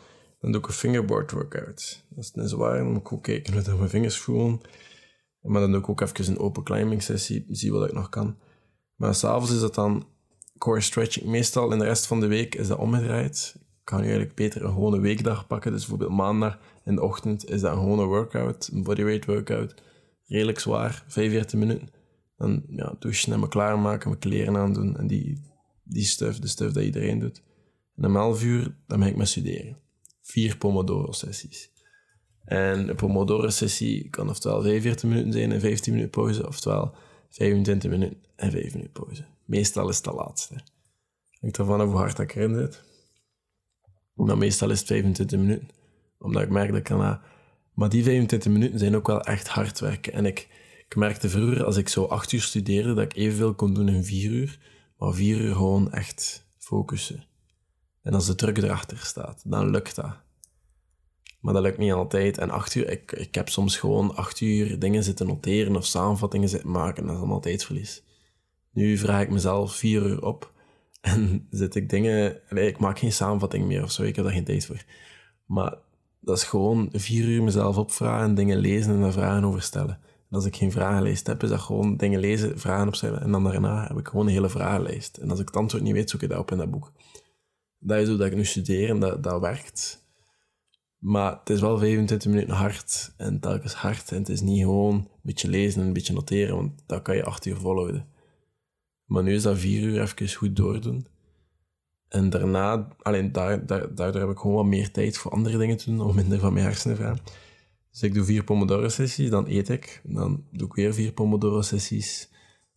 Dan 0.43 0.53
doe 0.53 0.61
ik 0.61 0.67
een 0.67 0.73
fingerboard 0.73 1.31
workout. 1.31 2.05
Dat 2.09 2.25
is 2.25 2.31
een 2.35 2.49
zwaar, 2.49 2.85
moet 2.85 3.01
ik 3.01 3.13
ook 3.13 3.23
kijken 3.23 3.65
hoe 3.65 3.77
mijn 3.77 3.91
vingers 3.91 4.19
voelen. 4.19 4.61
Maar 5.41 5.61
dan 5.61 5.71
doe 5.71 5.81
ik 5.81 5.89
ook 5.89 6.01
even 6.01 6.27
een 6.27 6.39
open 6.39 6.63
climbing 6.63 7.03
sessie, 7.03 7.47
zie 7.49 7.73
wat 7.73 7.89
ik 7.89 7.93
nog 7.93 8.09
kan. 8.09 8.37
Maar 8.97 9.15
s'avonds 9.15 9.53
is 9.53 9.61
dat 9.61 9.75
dan 9.75 10.07
core 10.59 10.81
stretching. 10.81 11.27
Meestal 11.27 11.73
in 11.73 11.79
de 11.79 11.85
rest 11.85 12.07
van 12.07 12.21
de 12.21 12.27
week 12.27 12.55
is 12.55 12.69
dat 12.69 12.79
omgedraaid. 12.79 13.55
Ik 13.57 13.85
kan 13.85 13.99
nu 13.99 14.05
eigenlijk 14.05 14.35
beter 14.35 14.65
een 14.65 14.73
gewone 14.73 15.01
weekdag 15.01 15.47
pakken. 15.47 15.73
Dus 15.73 15.81
bijvoorbeeld 15.81 16.19
maandag 16.19 16.59
in 16.85 16.95
de 16.95 17.03
ochtend 17.03 17.51
is 17.51 17.61
dat 17.61 17.73
een 17.73 17.79
gewone 17.79 18.05
workout, 18.05 18.71
een 18.73 18.83
bodyweight 18.83 19.25
workout. 19.25 19.75
Redelijk 20.27 20.59
zwaar, 20.59 21.05
45 21.07 21.59
minuten. 21.59 21.89
Dan 22.37 22.63
ja, 22.69 22.95
douchen 22.99 23.33
en 23.33 23.41
me 23.41 23.49
klaarmaken, 23.49 24.09
mijn 24.09 24.21
kleren 24.21 24.57
aandoen 24.57 24.97
en 24.97 25.07
die, 25.07 25.43
die 25.83 26.05
stuff, 26.05 26.39
de 26.39 26.49
stuff 26.49 26.73
dat 26.73 26.85
iedereen 26.85 27.19
doet. 27.19 27.43
En 27.97 28.05
om 28.05 28.17
11 28.17 28.43
uur, 28.43 28.77
dan 28.87 28.99
ben 28.99 29.09
ik 29.09 29.17
met 29.17 29.29
studeren 29.29 29.83
vier 30.23 30.57
Pomodoro-sessies. 30.57 31.71
En 32.45 32.89
een 32.89 32.97
Pomodoro-sessie 32.97 34.11
kan 34.11 34.29
oftewel 34.29 34.63
45 34.63 35.09
minuten 35.09 35.33
zijn 35.33 35.53
en 35.53 35.61
15 35.61 35.93
minuten 35.93 36.21
pauze, 36.21 36.47
oftewel 36.47 36.95
25 37.29 37.91
minuten 37.91 38.23
en 38.37 38.51
5 38.51 38.75
minuten 38.75 38.93
pauze. 38.93 39.25
Meestal 39.45 39.89
is 39.89 39.97
het 39.97 40.05
de 40.05 40.13
laatste. 40.13 40.55
Hangt 41.41 41.59
ervan 41.59 41.81
af 41.81 41.87
hoe 41.87 41.97
hard 41.97 42.19
ik 42.19 42.35
erin 42.35 42.55
zit. 42.55 42.83
Maar 44.15 44.39
meestal 44.39 44.71
is 44.71 44.79
het 44.79 44.89
25 44.89 45.39
minuten, 45.39 45.69
omdat 46.19 46.43
ik 46.43 46.51
merk 46.51 46.69
dat 46.69 46.79
ik 46.79 46.85
kan... 46.85 47.21
Maar 47.73 47.89
die 47.89 48.03
25 48.03 48.53
minuten 48.53 48.79
zijn 48.79 48.97
ook 48.97 49.07
wel 49.07 49.21
echt 49.21 49.49
hard 49.49 49.81
werken. 49.81 50.13
En 50.13 50.27
ik, 50.27 50.49
ik 50.89 50.97
merkte 50.97 51.29
vroeger, 51.29 51.65
als 51.65 51.77
ik 51.77 51.89
zo 51.89 52.05
8 52.05 52.33
uur 52.33 52.41
studeerde, 52.41 52.95
dat 52.95 53.05
ik 53.05 53.17
evenveel 53.17 53.55
kon 53.55 53.75
doen 53.75 53.89
in 53.89 54.05
4 54.05 54.31
uur. 54.31 54.59
Maar 54.99 55.15
4 55.15 55.41
uur 55.41 55.55
gewoon 55.55 55.93
echt 55.93 56.47
focussen. 56.59 57.25
En 58.03 58.15
als 58.15 58.27
de 58.27 58.35
druk 58.35 58.59
erachter 58.59 58.99
staat, 58.99 59.43
dan 59.45 59.71
lukt 59.71 59.95
dat. 59.95 60.17
Maar 61.41 61.55
dat 61.55 61.63
lukt 61.63 61.79
niet 61.79 61.93
altijd. 61.93 62.39
En 62.39 62.51
acht 62.51 62.75
uur, 62.75 62.91
ik, 62.91 63.13
ik 63.13 63.35
heb 63.35 63.49
soms 63.49 63.77
gewoon 63.77 64.17
acht 64.17 64.41
uur 64.41 64.79
dingen 64.79 65.05
zitten 65.05 65.27
noteren 65.27 65.77
of 65.77 65.87
samenvattingen 65.87 66.49
zitten 66.49 66.71
maken. 66.71 67.03
Dat 67.03 67.13
is 67.13 67.19
allemaal 67.19 67.41
tijdsverlies. 67.41 68.03
Nu 68.73 68.99
vraag 68.99 69.23
ik 69.23 69.31
mezelf 69.31 69.75
vier 69.75 70.03
uur 70.03 70.23
op 70.25 70.53
en 71.01 71.47
zit 71.51 71.75
ik 71.75 71.91
dingen... 71.91 72.41
Nee, 72.51 72.67
ik 72.67 72.79
maak 72.79 72.99
geen 72.99 73.13
samenvatting 73.13 73.67
meer 73.67 73.83
of 73.83 73.91
zo, 73.91 74.03
ik 74.03 74.17
heb 74.17 74.25
daar 74.25 74.35
geen 74.35 74.45
tijd 74.45 74.67
voor. 74.67 74.85
Maar 75.47 75.75
dat 76.21 76.37
is 76.37 76.45
gewoon 76.45 76.89
vier 76.93 77.25
uur 77.29 77.43
mezelf 77.43 77.77
opvragen, 77.77 78.35
dingen 78.35 78.59
lezen 78.59 78.95
en 78.95 79.01
daar 79.01 79.13
vragen 79.13 79.45
over 79.45 79.63
stellen. 79.63 79.99
En 80.31 80.39
als 80.39 80.47
ik 80.47 80.57
geen 80.57 80.73
vragenlijst 80.73 81.27
heb, 81.27 81.43
is 81.43 81.49
dat 81.49 81.61
gewoon 81.61 81.97
dingen 81.97 82.21
lezen, 82.21 82.59
vragen 82.59 82.87
opstellen 82.87 83.23
en 83.23 83.31
dan 83.31 83.45
daarna 83.45 83.87
heb 83.87 83.99
ik 83.99 84.09
gewoon 84.09 84.27
een 84.27 84.33
hele 84.33 84.49
vragenlijst. 84.49 85.17
En 85.17 85.31
als 85.31 85.41
ik 85.41 85.47
het 85.47 85.57
antwoord 85.57 85.83
niet 85.83 85.93
weet, 85.93 86.11
zoek 86.11 86.23
ik 86.23 86.29
dat 86.29 86.39
op 86.39 86.51
in 86.51 86.59
dat 86.59 86.71
boek 86.71 86.93
dat 87.83 87.99
is 87.99 88.09
hoe 88.09 88.17
dat 88.17 88.27
ik 88.27 88.37
nu 88.37 88.45
studeer 88.45 88.89
en 88.89 89.01
dat, 89.01 89.23
dat 89.23 89.41
werkt. 89.41 90.07
Maar 90.99 91.39
het 91.39 91.51
is 91.51 91.61
wel 91.61 91.79
25 91.79 92.31
minuten 92.31 92.55
hard 92.55 93.13
en 93.17 93.41
telkens 93.41 93.75
hard. 93.75 94.11
En 94.11 94.19
het 94.19 94.29
is 94.29 94.41
niet 94.41 94.61
gewoon 94.61 94.95
een 94.95 95.09
beetje 95.23 95.49
lezen 95.49 95.81
en 95.81 95.87
een 95.87 95.93
beetje 95.93 96.13
noteren, 96.13 96.57
want 96.57 96.83
dat 96.87 97.03
kan 97.03 97.17
je 97.17 97.25
acht 97.25 97.47
uur 97.47 97.57
volhouden. 97.57 98.07
Maar 99.05 99.23
nu 99.23 99.35
is 99.35 99.43
dat 99.43 99.59
vier 99.59 99.83
uur 99.83 100.01
even 100.01 100.33
goed 100.33 100.57
doordoen. 100.57 101.07
En 102.09 102.31
daarna, 102.31 102.89
alleen 103.03 103.33
daar, 103.33 103.67
daar, 103.67 103.95
daardoor 103.95 104.21
heb 104.21 104.31
ik 104.31 104.39
gewoon 104.39 104.57
wat 104.57 104.65
meer 104.65 104.91
tijd 104.91 105.19
voor 105.19 105.31
andere 105.31 105.59
dingen 105.59 105.77
te 105.77 105.85
doen, 105.85 106.01
om 106.01 106.15
minder 106.15 106.39
van 106.39 106.53
mijn 106.53 106.65
hersenen 106.65 106.97
vragen. 106.97 107.25
Dus 107.91 108.03
ik 108.03 108.15
doe 108.15 108.25
vier 108.25 108.45
Pomodoro-sessies, 108.45 109.31
dan 109.31 109.47
eet 109.49 109.69
ik. 109.69 110.01
Dan 110.05 110.45
doe 110.51 110.67
ik 110.67 110.75
weer 110.75 110.95
vier 110.95 111.13
Pomodoro-sessies. 111.13 112.29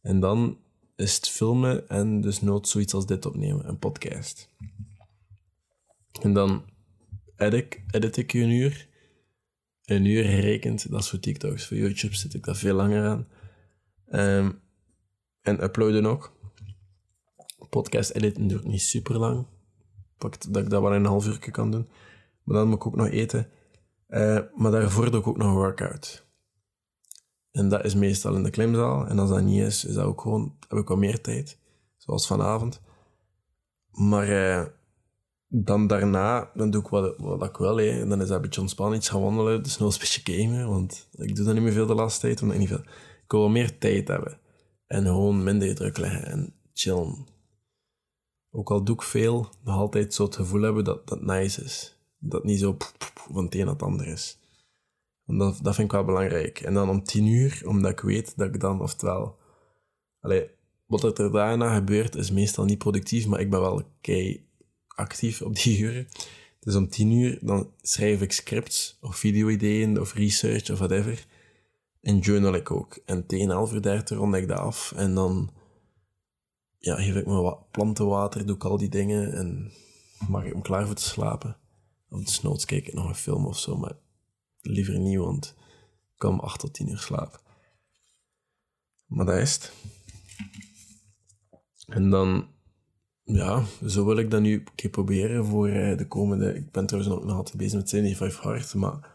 En 0.02 0.20
dan 0.20 0.58
is 0.96 1.16
het 1.16 1.30
filmen 1.30 1.90
en 1.90 2.22
dus 2.22 2.42
nooit 2.42 2.68
zoiets 2.68 2.94
als 2.94 3.06
dit 3.06 3.26
opnemen, 3.26 3.68
een 3.68 3.80
podcast. 3.80 4.50
En 6.22 6.34
dan 6.34 6.66
edit, 7.36 7.80
edit 7.92 8.18
ik 8.18 8.34
een 8.34 8.50
uur. 8.50 8.88
Een 9.86 10.06
uur 10.06 10.24
gerekend, 10.24 10.92
dat 10.92 11.00
is 11.00 11.10
voor 11.10 11.20
TikToks. 11.20 11.68
Voor 11.68 11.78
YouTube 11.78 12.16
zit 12.16 12.34
ik 12.34 12.44
daar 12.44 12.56
veel 12.56 12.76
langer 12.76 13.08
aan. 13.08 13.28
Ehm, 14.06 14.52
en 15.42 15.64
uploaden 15.64 16.06
ook. 16.06 16.34
Podcast 17.70 18.12
editen 18.12 18.48
duurt 18.48 18.64
niet 18.64 18.82
super 18.82 19.18
lang. 19.18 19.48
Pak 20.18 20.52
dat 20.52 20.64
ik 20.64 20.70
dat 20.70 20.82
wel 20.82 20.94
een 20.94 21.06
half 21.06 21.28
uur 21.28 21.52
kan 21.52 21.72
doen. 21.72 21.88
Maar 22.44 22.58
dan 22.58 22.68
moet 22.68 22.76
ik 22.78 22.86
ook 22.86 22.96
nog 22.96 23.08
eten. 23.08 23.50
Uh, 24.10 24.40
maar 24.56 24.72
daarvoor 24.72 25.12
doe 25.12 25.20
ik 25.20 25.28
ook 25.28 25.38
nog 25.38 25.48
een 25.48 25.54
workout. 25.54 26.26
En 27.52 27.70
dat 27.70 27.86
is 27.86 27.96
meestal 27.96 28.36
in 28.36 28.44
de 28.44 28.50
klimzaal. 28.50 29.08
En 29.08 29.20
als 29.20 29.30
dat 29.30 29.42
niet 29.42 29.62
is, 29.62 29.86
is 29.86 29.94
dat 29.94 30.06
ook 30.06 30.22
gewoon, 30.22 30.56
heb 30.68 30.80
ik 30.80 30.88
wat 30.88 30.98
meer 30.98 31.22
tijd. 31.22 31.60
Zoals 31.98 32.28
vanavond. 32.28 32.82
Maar 33.92 34.30
uh, 34.30 34.66
dan 35.64 35.88
daarna, 35.88 36.52
dan 36.54 36.70
doe 36.70 36.82
ik 36.82 36.88
wat, 36.88 37.18
wat 37.18 37.50
ik 37.50 37.58
wil. 37.58 37.78
Hè. 37.78 38.08
Dan 38.08 38.22
is 38.22 38.28
dat 38.28 38.36
een 38.36 38.42
beetje 38.42 38.62
ontspannen, 38.62 38.98
iets 38.98 39.10
gaan 39.10 39.22
wandelen. 39.22 39.64
Dus 39.64 39.78
nog 39.78 39.94
een 39.94 40.00
beetje 40.00 40.34
gamen. 40.34 40.68
Want 40.68 41.10
ik 41.12 41.36
doe 41.36 41.46
dat 41.46 41.54
niet 41.54 41.64
meer 41.64 41.74
veel 41.74 41.86
de 41.86 41.96
laatste 41.96 42.22
tijd. 42.22 42.42
Omdat 42.42 42.56
ik, 42.56 42.62
niet 42.62 42.72
veel, 42.72 42.84
ik 43.24 43.32
wil 43.32 43.42
wat 43.42 43.50
meer 43.50 43.78
tijd 43.78 44.08
hebben. 44.08 44.40
En 44.86 45.06
gewoon 45.06 45.44
minder 45.44 45.76
druk 45.76 45.98
leggen 45.98 46.26
en 46.26 46.54
chillen. 46.74 47.28
Ook 48.52 48.72
al 48.72 48.84
doe 48.84 48.96
ik 48.96 49.02
veel, 49.02 49.50
nog 49.64 49.76
altijd 49.76 50.14
zo 50.14 50.24
het 50.24 50.36
gevoel 50.36 50.62
hebben 50.62 50.84
dat 50.84 51.08
dat 51.08 51.22
nice 51.22 51.64
is. 51.64 51.98
Dat 52.18 52.44
niet 52.44 52.60
zo 52.60 52.78
van 53.32 53.44
het 53.44 53.56
een 53.56 53.60
naar 53.60 53.74
het 53.74 53.84
ander 53.84 54.08
is. 54.08 54.40
En 55.26 55.38
dat, 55.38 55.60
dat 55.62 55.76
vind 55.76 55.88
ik 55.88 55.94
wel 55.94 56.06
belangrijk. 56.06 56.60
En 56.60 56.74
dan 56.74 56.90
om 56.90 57.04
tien 57.04 57.26
uur, 57.26 57.62
omdat 57.66 57.92
ik 57.92 58.00
weet 58.00 58.38
dat 58.38 58.48
ik 58.48 58.60
dan, 58.60 58.82
oftewel... 58.82 59.38
Allee, 60.20 60.50
wat 60.86 61.20
er 61.20 61.32
daarna 61.32 61.76
gebeurt, 61.76 62.16
is 62.16 62.32
meestal 62.32 62.66
niet 62.66 62.78
productief, 62.78 63.28
maar 63.28 63.40
ik 63.40 63.50
ben 63.50 63.60
wel 63.60 63.82
kei 64.02 64.45
actief 64.96 65.42
op 65.42 65.56
die 65.56 65.80
uren. 65.80 66.08
Dus 66.60 66.76
om 66.76 66.90
tien 66.90 67.12
uur, 67.12 67.38
dan 67.42 67.72
schrijf 67.82 68.22
ik 68.22 68.32
scripts, 68.32 68.98
of 69.02 69.18
video-ideeën, 69.18 70.00
of 70.00 70.14
research, 70.14 70.70
of 70.70 70.78
whatever. 70.78 71.26
En 72.02 72.20
journal 72.20 72.54
ik 72.54 72.72
ook. 72.72 73.00
En 73.06 73.26
tegen 73.26 73.50
half 73.50 73.74
uur 73.74 73.82
dertig 73.82 74.18
rond 74.18 74.36
ik 74.36 74.48
dat 74.48 74.58
af. 74.58 74.92
En 74.92 75.16
dan 75.16 75.52
ja, 76.78 76.96
geef 76.96 77.16
ik 77.16 77.26
me 77.26 77.42
wat 77.42 77.72
plantenwater, 77.72 78.46
doe 78.46 78.56
ik 78.56 78.64
al 78.64 78.78
die 78.78 78.90
dingen. 78.90 79.34
En 79.34 79.72
maak 80.28 80.46
ik 80.46 80.52
hem 80.54 80.62
klaar 80.62 80.86
voor 80.86 80.96
te 80.96 81.04
slapen. 81.04 81.58
Of 82.10 82.24
desnoods 82.24 82.66
kijk 82.66 82.88
ik 82.88 82.94
nog 82.94 83.08
een 83.08 83.16
film 83.16 83.46
of 83.46 83.60
zo. 83.60 83.78
Maar 83.78 83.98
liever 84.62 85.00
niet, 85.00 85.18
want 85.18 85.56
ik 86.14 86.18
kan 86.18 86.34
om 86.34 86.40
acht 86.40 86.60
tot 86.60 86.74
tien 86.74 86.90
uur 86.90 86.98
slapen. 86.98 87.40
Maar 89.06 89.26
dat 89.26 89.38
is 89.38 89.54
het. 89.54 89.72
En 91.88 92.10
dan, 92.10 92.48
ja, 93.26 93.64
zo 93.88 94.06
wil 94.06 94.18
ik 94.18 94.32
dat 94.32 94.42
nu 94.42 94.54
een 94.54 94.68
keer 94.76 94.90
proberen 94.90 95.46
voor 95.46 95.68
eh, 95.68 95.98
de 95.98 96.08
komende... 96.08 96.56
Ik 96.56 96.72
ben 96.72 96.86
trouwens 96.86 97.16
nog 97.24 97.36
altijd 97.36 97.58
bezig 97.58 97.80
met 97.80 97.90
75 97.90 98.42
Hard, 98.42 98.74
maar 98.74 99.14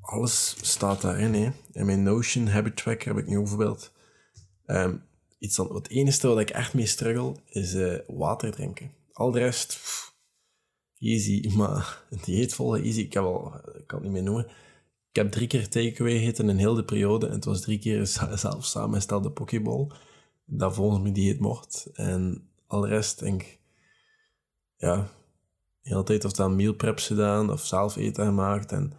alles 0.00 0.56
staat 0.60 1.00
daarin. 1.00 1.34
Hè. 1.34 1.50
In 1.72 1.86
mijn 1.86 2.02
Notion 2.02 2.46
Habit 2.46 2.76
Tracker 2.76 3.08
heb 3.08 3.18
ik 3.18 3.28
nu 3.28 3.36
bijvoorbeeld... 3.36 3.92
Um, 4.66 5.02
iets 5.38 5.56
dan, 5.56 5.74
het 5.74 5.88
enige 5.88 6.26
wat 6.26 6.38
ik 6.38 6.50
echt 6.50 6.74
mee 6.74 6.86
struggle, 6.86 7.34
is 7.48 7.74
uh, 7.74 7.98
water 8.06 8.50
drinken. 8.50 8.92
Al 9.12 9.30
de 9.30 9.38
rest, 9.38 9.80
easy. 10.98 11.48
Maar 11.56 12.04
dieet 12.24 12.54
volgen, 12.54 12.82
easy. 12.82 13.00
Ik, 13.00 13.12
heb 13.12 13.22
al, 13.22 13.54
ik 13.54 13.86
kan 13.86 13.98
het 13.98 14.02
niet 14.02 14.12
meer 14.12 14.22
noemen. 14.22 14.46
Ik 15.08 15.16
heb 15.16 15.30
drie 15.30 15.46
keer 15.46 15.68
takeaway 15.68 16.18
gegeten 16.18 16.48
in 16.48 16.56
heel 16.56 16.74
de 16.74 16.84
periode. 16.84 17.26
En 17.26 17.32
het 17.32 17.44
was 17.44 17.60
drie 17.60 17.78
keer 17.78 18.06
zelf 18.36 18.64
samengestelde 18.64 19.30
pokeball. 19.30 19.90
Dat 20.44 20.74
volgens 20.74 21.00
mijn 21.02 21.14
dieet 21.14 21.40
mocht. 21.40 21.90
En 21.92 22.49
al 22.70 22.80
de 22.80 22.88
rest, 22.88 23.18
denk 23.18 23.42
ik... 23.42 23.58
Ja, 24.76 25.10
tijd 26.04 26.24
of 26.24 26.32
dan 26.32 26.56
meal 26.56 26.74
preps 26.74 27.06
gedaan 27.06 27.50
of 27.50 27.66
zelf 27.66 27.96
eten 27.96 28.24
gemaakt. 28.24 28.72
En 28.72 28.92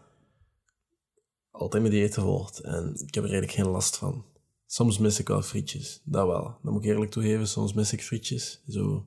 altijd 1.52 1.84
mijn 1.84 1.94
dieet 1.94 2.14
gevolgd. 2.14 2.60
En 2.60 2.94
ik 2.94 3.14
heb 3.14 3.24
er 3.24 3.30
eigenlijk 3.30 3.52
geen 3.52 3.68
last 3.68 3.98
van. 3.98 4.26
Soms 4.66 4.98
mis 4.98 5.20
ik 5.20 5.28
wel 5.28 5.42
frietjes, 5.42 6.02
dat 6.04 6.28
wel. 6.28 6.44
Dat 6.64 6.74
moet 6.74 6.84
ik 6.84 6.90
eerlijk 6.90 7.12
toegeven, 7.12 7.48
soms 7.48 7.74
mis 7.74 7.94
ik 7.94 8.04
frietjes. 8.04 8.64
Zo, 8.68 9.06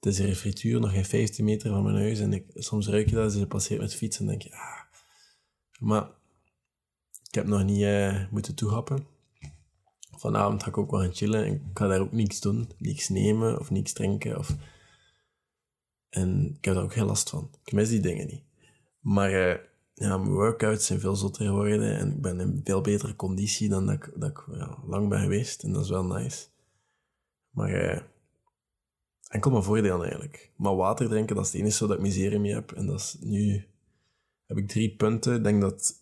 het 0.00 0.12
is 0.12 0.18
een 0.18 0.36
frituur, 0.36 0.80
nog 0.80 0.92
geen 0.92 1.04
15 1.04 1.44
meter 1.44 1.70
van 1.70 1.82
mijn 1.82 1.96
huis. 1.96 2.20
En 2.20 2.32
ik, 2.32 2.44
soms 2.54 2.88
ruik 2.88 3.08
je 3.08 3.14
dat 3.14 3.24
als 3.24 3.34
je 3.34 3.46
passeert 3.46 3.80
met 3.80 3.94
fiets 3.94 4.18
en 4.18 4.26
denk 4.26 4.42
je, 4.42 4.52
ah. 4.52 4.80
Maar 5.78 6.10
ik 7.28 7.34
heb 7.34 7.46
nog 7.46 7.64
niet 7.64 7.80
uh, 7.80 8.30
moeten 8.30 8.54
toehappen. 8.54 9.06
Vanavond 10.22 10.62
ga 10.62 10.68
ik 10.68 10.78
ook 10.78 10.90
wel 10.90 11.00
gaan 11.00 11.14
chillen 11.14 11.44
en 11.44 11.52
ik 11.52 11.60
ga 11.74 11.86
daar 11.86 12.00
ook 12.00 12.12
niks 12.12 12.40
doen. 12.40 12.70
Niks 12.78 13.08
nemen 13.08 13.58
of 13.58 13.70
niks 13.70 13.92
drinken. 13.92 14.38
Of... 14.38 14.56
En 16.08 16.54
ik 16.56 16.64
heb 16.64 16.74
daar 16.74 16.82
ook 16.82 16.92
geen 16.92 17.04
last 17.04 17.30
van. 17.30 17.50
Ik 17.64 17.72
mis 17.72 17.88
die 17.88 18.00
dingen 18.00 18.26
niet. 18.26 18.42
Maar 19.00 19.30
uh, 19.30 19.56
ja, 19.94 20.16
mijn 20.16 20.32
workouts 20.32 20.86
zijn 20.86 21.00
veel 21.00 21.16
zotter 21.16 21.46
geworden 21.46 21.98
en 21.98 22.10
ik 22.10 22.20
ben 22.20 22.40
in 22.40 22.60
veel 22.64 22.80
betere 22.80 23.16
conditie 23.16 23.68
dan 23.68 23.86
dat 23.86 23.94
ik, 23.94 24.12
dat 24.14 24.30
ik 24.30 24.44
ja, 24.52 24.78
lang 24.86 25.08
ben 25.08 25.20
geweest. 25.20 25.62
En 25.62 25.72
dat 25.72 25.84
is 25.84 25.90
wel 25.90 26.04
nice. 26.04 26.46
Maar 27.50 27.72
eh, 27.72 28.02
enkel 29.28 29.50
maar 29.50 29.62
voordeel 29.62 30.00
eigenlijk. 30.00 30.50
Maar 30.56 30.76
water 30.76 31.08
drinken, 31.08 31.36
dat 31.36 31.44
is 31.44 31.52
het 31.52 31.60
enige 31.60 31.86
dat 31.86 31.96
ik 31.96 32.02
miserie 32.02 32.38
mee 32.38 32.54
heb. 32.54 32.72
En 32.72 32.86
dat 32.86 33.00
is 33.00 33.16
nu... 33.20 33.66
Heb 34.46 34.56
ik 34.56 34.68
drie 34.68 34.96
punten. 34.96 35.34
Ik 35.34 35.44
denk 35.44 35.60
dat 35.60 35.94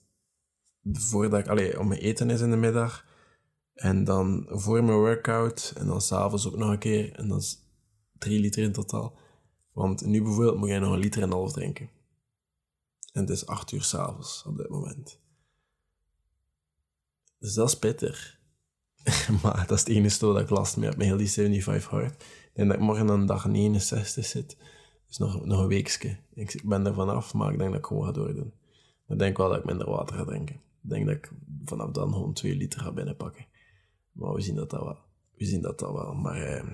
voordat 0.93 1.41
ik... 1.41 1.49
Allee, 1.49 1.79
om 1.79 1.89
mijn 1.89 2.01
eten 2.01 2.31
is 2.31 2.41
in 2.41 2.51
de 2.51 2.57
middag. 2.57 3.09
En 3.81 4.05
dan 4.05 4.47
voor 4.49 4.85
mijn 4.85 4.99
workout. 4.99 5.73
En 5.77 5.87
dan 5.87 6.01
s'avonds 6.01 6.47
ook 6.47 6.57
nog 6.57 6.71
een 6.71 6.79
keer. 6.79 7.13
En 7.13 7.29
dat 7.29 7.41
is 7.41 7.59
drie 8.19 8.41
liter 8.41 8.63
in 8.63 8.73
totaal. 8.73 9.17
Want 9.73 10.07
nu 10.07 10.23
bijvoorbeeld 10.23 10.57
moet 10.57 10.69
jij 10.69 10.79
nog 10.79 10.93
een 10.93 10.99
liter 10.99 11.23
en 11.23 11.29
een 11.29 11.35
half 11.35 11.53
drinken. 11.53 11.91
En 13.13 13.21
het 13.21 13.31
is 13.31 13.47
acht 13.47 13.73
uur 13.73 13.83
s'avonds 13.83 14.45
op 14.47 14.57
dit 14.57 14.69
moment. 14.69 15.19
Dus 17.39 17.55
dat 17.55 17.69
is 17.69 17.79
bitter. 17.79 18.39
maar 19.43 19.67
dat 19.67 19.79
is 19.79 19.85
het 19.85 19.89
enige 19.89 20.19
dat 20.19 20.41
ik 20.41 20.51
last 20.51 20.77
mee 20.77 20.89
heb 20.89 20.99
met 20.99 21.07
heel 21.07 21.17
die 21.17 21.31
75 21.31 21.91
hard. 21.91 22.25
En 22.55 22.67
dat 22.67 22.77
ik 22.77 22.83
morgen 22.83 23.11
aan 23.11 23.27
dag 23.27 23.47
69 23.47 24.25
zit. 24.25 24.57
Dus 25.07 25.19
nog, 25.19 25.45
nog 25.45 25.61
een 25.61 25.67
weekje. 25.67 26.17
Ik 26.35 26.63
ben 26.65 26.87
er 26.87 26.95
vanaf, 26.95 27.35
maar 27.35 27.53
ik 27.53 27.59
denk 27.59 27.71
dat 27.71 27.79
ik 27.79 27.87
gewoon 27.87 28.05
ga 28.05 28.13
doordoen. 28.13 28.53
Maar 29.07 29.17
ik 29.17 29.19
denk 29.19 29.37
wel 29.37 29.49
dat 29.49 29.59
ik 29.59 29.65
minder 29.65 29.91
water 29.91 30.17
ga 30.17 30.25
drinken. 30.25 30.55
Ik 30.55 30.91
denk 30.91 31.07
dat 31.07 31.17
ik 31.17 31.33
vanaf 31.65 31.91
dan 31.91 32.13
gewoon 32.13 32.33
2 32.33 32.57
liter 32.57 32.81
ga 32.81 32.93
binnenpakken. 32.93 33.49
Maar 34.21 34.35
we 34.35 34.41
zien 34.41 34.55
dat, 34.55 34.71
dat 34.71 34.83
wel. 34.83 34.99
We 35.37 35.45
zien 35.45 35.61
dat, 35.61 35.79
dat 35.79 35.93
wel. 35.93 36.15
Maar 36.15 36.43
eh, 36.43 36.65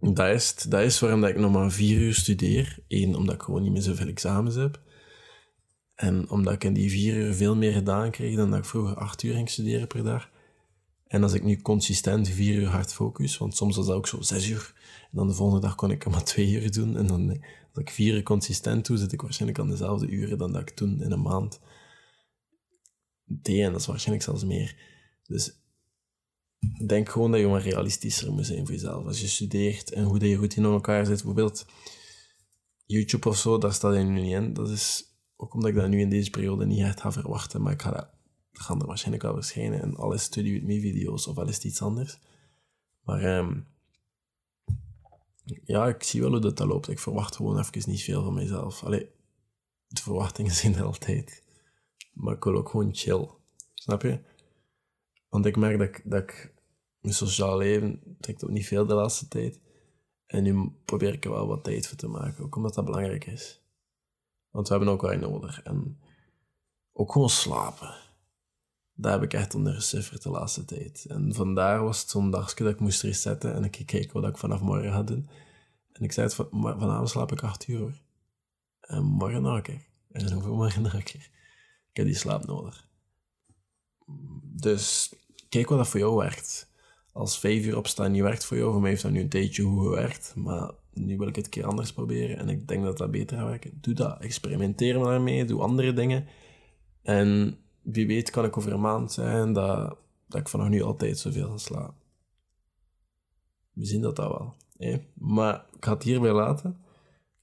dat, 0.00 0.28
is, 0.28 0.54
dat 0.54 0.80
is 0.80 1.00
waarom 1.00 1.20
dat 1.20 1.30
ik 1.30 1.38
nog 1.38 1.52
maar 1.52 1.70
4 1.70 1.98
uur 1.98 2.14
studeer. 2.14 2.78
Eén, 2.88 3.14
omdat 3.14 3.34
ik 3.34 3.42
gewoon 3.42 3.62
niet 3.62 3.72
meer 3.72 3.82
zoveel 3.82 4.08
examens 4.08 4.54
heb. 4.54 4.82
En 5.94 6.30
omdat 6.30 6.54
ik 6.54 6.64
in 6.64 6.72
die 6.72 6.90
vier 6.90 7.16
uur 7.16 7.34
veel 7.34 7.56
meer 7.56 7.72
gedaan 7.72 8.10
kreeg 8.10 8.36
dan 8.36 8.50
dat 8.50 8.58
ik 8.58 8.64
vroeger 8.64 8.96
acht 8.96 9.22
uur 9.22 9.34
ging 9.34 9.50
studeren 9.50 9.86
per 9.86 10.02
dag. 10.02 10.30
En 11.06 11.22
als 11.22 11.32
ik 11.32 11.42
nu 11.42 11.60
consistent 11.60 12.28
vier 12.28 12.54
uur 12.54 12.68
hard 12.68 12.92
focus, 12.92 13.38
want 13.38 13.56
soms 13.56 13.76
was 13.76 13.86
dat 13.86 13.96
ook 13.96 14.06
zo 14.06 14.20
zes 14.20 14.48
uur. 14.48 14.72
En 15.02 15.16
dan 15.16 15.28
de 15.28 15.34
volgende 15.34 15.60
dag 15.60 15.74
kon 15.74 15.90
ik 15.90 16.06
maar 16.10 16.24
twee 16.24 16.62
uur 16.62 16.72
doen. 16.72 16.96
En 16.96 17.06
dan 17.06 17.28
als 17.72 17.78
ik 17.78 17.90
vier 17.90 18.14
uur 18.14 18.22
consistent 18.22 18.86
doe, 18.86 18.96
zit 18.96 19.12
ik 19.12 19.22
waarschijnlijk 19.22 19.60
aan 19.60 19.70
dezelfde 19.70 20.06
uren 20.06 20.38
dan 20.38 20.52
dat 20.52 20.60
ik 20.60 20.70
toen 20.70 21.02
in 21.02 21.10
een 21.10 21.22
maand 21.22 21.60
deed. 23.24 23.62
En 23.62 23.72
dat 23.72 23.80
is 23.80 23.86
waarschijnlijk 23.86 24.24
zelfs 24.24 24.44
meer. 24.44 24.76
Dus 25.26 25.63
denk 26.86 27.08
gewoon 27.08 27.30
dat 27.30 27.40
je 27.40 27.46
maar 27.46 27.62
realistischer 27.62 28.32
moet 28.32 28.46
zijn 28.46 28.66
voor 28.66 28.74
jezelf. 28.74 29.06
Als 29.06 29.20
je 29.20 29.26
studeert 29.26 29.92
en 29.92 30.04
hoe 30.04 30.18
dat 30.18 30.28
je 30.28 30.36
routine 30.36 30.66
in 30.66 30.72
elkaar 30.72 31.06
zit. 31.06 31.14
Bijvoorbeeld 31.14 31.66
YouTube 32.86 33.28
of 33.28 33.36
zo, 33.36 33.58
daar 33.58 33.72
staat 33.72 33.94
je 33.94 34.00
nu 34.00 34.20
niet 34.20 34.32
in. 34.32 34.52
Dat 34.52 34.68
is 34.68 35.14
ook 35.36 35.54
omdat 35.54 35.70
ik 35.70 35.76
dat 35.76 35.88
nu 35.88 36.00
in 36.00 36.10
deze 36.10 36.30
periode 36.30 36.66
niet 36.66 36.80
echt 36.80 37.00
ga 37.00 37.12
verwachten, 37.12 37.62
maar 37.62 37.72
ik 37.72 37.82
ga 37.82 37.90
dat, 37.90 38.08
gaan 38.52 38.80
er 38.80 38.86
waarschijnlijk 38.86 39.24
wel 39.24 39.34
verschijnen. 39.34 39.82
En 39.82 39.96
alles 39.96 40.22
Study 40.22 40.52
With 40.52 40.64
Me 40.64 40.80
video's 40.80 41.26
of 41.26 41.38
al 41.38 41.48
is 41.48 41.54
het 41.54 41.64
iets 41.64 41.82
anders. 41.82 42.18
Maar 43.02 43.38
um, 43.38 43.66
ja, 45.64 45.86
ik 45.88 46.02
zie 46.02 46.20
wel 46.20 46.30
hoe 46.30 46.40
dat, 46.40 46.58
loopt. 46.58 46.88
Ik 46.88 46.98
verwacht 46.98 47.36
gewoon 47.36 47.58
even 47.58 47.90
niet 47.90 48.02
veel 48.02 48.24
van 48.24 48.34
mezelf. 48.34 48.84
Allee, 48.84 49.08
de 49.86 50.02
verwachtingen 50.02 50.52
zijn 50.62 50.80
altijd. 50.80 51.42
Maar 52.12 52.34
ik 52.34 52.44
wil 52.44 52.56
ook 52.56 52.68
gewoon 52.68 52.94
chill. 52.94 53.28
Snap 53.74 54.02
je? 54.02 54.20
Want 55.34 55.46
ik 55.46 55.56
merk 55.56 55.78
dat 55.78 55.88
ik, 55.88 56.02
dat 56.04 56.22
ik 56.22 56.54
mijn 57.00 57.14
sociaal 57.14 57.56
leven 57.56 58.16
trekt 58.20 58.44
ook 58.44 58.50
niet 58.50 58.66
veel 58.66 58.86
de 58.86 58.94
laatste 58.94 59.28
tijd. 59.28 59.60
En 60.26 60.42
nu 60.42 60.72
probeer 60.84 61.12
ik 61.12 61.24
er 61.24 61.30
wel 61.30 61.46
wat 61.46 61.64
tijd 61.64 61.86
voor 61.86 61.96
te 61.96 62.06
maken, 62.06 62.44
ook 62.44 62.56
omdat 62.56 62.74
dat 62.74 62.84
belangrijk 62.84 63.26
is. 63.26 63.62
Want 64.50 64.68
we 64.68 64.74
hebben 64.74 64.92
ook 64.92 65.02
wel 65.02 65.18
nodig. 65.18 65.62
En 65.62 66.00
ook 66.92 67.12
gewoon 67.12 67.30
slapen. 67.30 67.94
Daar 68.92 69.12
heb 69.12 69.22
ik 69.22 69.32
echt 69.32 69.54
onder 69.54 69.74
gesufferd 69.74 70.22
de 70.22 70.30
laatste 70.30 70.64
tijd. 70.64 71.04
En 71.08 71.34
vandaar 71.34 71.84
was 71.84 72.00
het 72.00 72.10
zo'n 72.10 72.30
dagje 72.30 72.64
dat 72.64 72.72
ik 72.72 72.80
moest 72.80 73.02
resetten 73.02 73.54
en 73.54 73.64
ik 73.64 73.82
keek 73.86 74.12
wat 74.12 74.26
ik 74.26 74.38
vanaf 74.38 74.60
morgen 74.60 74.92
ga 74.92 75.02
doen. 75.02 75.28
En 75.92 76.02
ik 76.02 76.12
zei 76.12 76.26
het, 76.26 76.34
van, 76.34 76.48
vanavond 76.50 77.10
slaap 77.10 77.32
ik 77.32 77.42
acht 77.42 77.68
uur. 77.68 78.02
En 78.80 79.04
morgen 79.04 79.42
nog 79.42 79.56
een 79.56 79.62
keer. 79.62 79.86
En 80.10 80.32
hoeveel 80.32 80.54
morgen 80.54 80.84
een 80.84 81.02
keer. 81.02 81.30
Ik 81.90 81.96
heb 81.96 82.06
die 82.06 82.14
slaap 82.14 82.46
nodig. 82.46 82.92
Dus 84.42 85.14
kijk 85.48 85.68
wat 85.68 85.78
dat 85.78 85.88
voor 85.88 86.00
jou 86.00 86.16
werkt. 86.16 86.72
Als 87.12 87.38
vijf 87.38 87.64
uur 87.64 87.76
opstaan 87.76 88.12
niet 88.12 88.22
werkt 88.22 88.44
voor 88.44 88.56
jou, 88.56 88.72
voor 88.72 88.80
mij 88.80 88.90
heeft 88.90 89.02
dat 89.02 89.12
nu 89.12 89.20
een 89.20 89.28
tijdje 89.28 89.62
goed 89.62 89.82
gewerkt, 89.82 90.32
maar 90.36 90.70
nu 90.92 91.16
wil 91.16 91.28
ik 91.28 91.36
het 91.36 91.44
een 91.44 91.50
keer 91.50 91.66
anders 91.66 91.92
proberen 91.92 92.38
en 92.38 92.48
ik 92.48 92.68
denk 92.68 92.84
dat 92.84 92.98
dat 92.98 93.10
beter 93.10 93.36
gaat 93.36 93.46
werken. 93.46 93.78
Doe 93.80 93.94
dat. 93.94 94.20
Experimenteer 94.20 94.98
maar 94.98 95.10
daarmee. 95.10 95.44
Doe 95.44 95.60
andere 95.60 95.92
dingen. 95.92 96.26
En 97.02 97.58
wie 97.82 98.06
weet 98.06 98.30
kan 98.30 98.44
ik 98.44 98.56
over 98.56 98.72
een 98.72 98.80
maand 98.80 99.12
zijn 99.12 99.52
dat, 99.52 99.96
dat 100.28 100.40
ik 100.40 100.48
vanaf 100.48 100.68
nu 100.68 100.82
altijd 100.82 101.18
zoveel 101.18 101.50
ga 101.50 101.56
slapen. 101.56 102.02
We 103.72 103.84
zien 103.84 104.00
dat 104.00 104.16
dat 104.16 104.28
wel. 104.28 104.54
Hè? 104.76 104.96
Maar 105.14 105.66
ik 105.76 105.84
ga 105.84 105.92
het 105.92 106.02
hierbij 106.02 106.32
laten. 106.32 106.84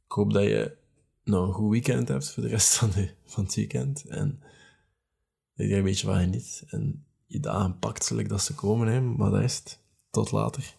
Ik 0.06 0.12
hoop 0.12 0.34
dat 0.34 0.44
je 0.44 0.78
nog 1.24 1.48
een 1.48 1.54
goed 1.54 1.72
weekend 1.72 2.08
hebt 2.08 2.32
voor 2.32 2.44
de 2.44 2.50
rest 2.50 2.76
van, 2.76 2.90
de, 2.90 3.14
van 3.26 3.44
het 3.44 3.56
weekend. 3.56 4.06
En 4.08 4.42
dat 5.62 5.70
je 5.70 5.76
er 5.76 5.80
een 5.80 5.92
beetje 5.92 6.08
van 6.08 6.20
geniet. 6.20 6.64
En 6.68 7.06
je 7.26 7.40
dagen 7.40 7.80
pakt, 7.80 8.06
zoals 8.06 8.28
dat 8.28 8.42
ze 8.42 8.56
komen. 8.56 8.88
Hè? 8.88 9.02
Maar 9.02 9.32
dat 9.32 9.42
is 9.42 9.56
het. 9.56 9.80
Tot 10.10 10.32
later. 10.32 10.76